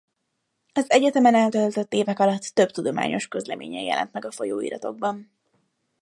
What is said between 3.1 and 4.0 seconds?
közleménye